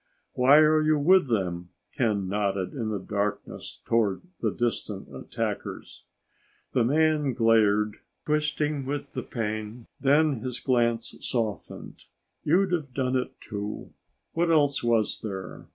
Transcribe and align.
"Why 0.33 0.57
are 0.57 0.81
you 0.81 0.97
with 0.97 1.27
them?" 1.27 1.69
Ken 1.95 2.27
nodded 2.27 2.73
in 2.73 2.89
the 2.89 2.97
darkness 2.97 3.81
toward 3.85 4.23
the 4.39 4.49
distant 4.49 5.15
attackers. 5.15 6.05
The 6.71 6.83
man 6.83 7.33
glared, 7.35 7.97
twisting 8.25 8.83
with 8.87 9.11
the 9.11 9.21
pain. 9.21 9.85
Then 9.99 10.39
his 10.39 10.59
glance 10.59 11.13
softened. 11.21 12.05
"You'd 12.43 12.71
have 12.71 12.95
done 12.95 13.15
it, 13.15 13.39
too. 13.41 13.93
What 14.33 14.49
else 14.49 14.81
was 14.83 15.21
there? 15.21 15.67